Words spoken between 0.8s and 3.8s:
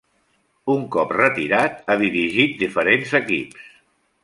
cop retirat, ha dirigit diferents equips.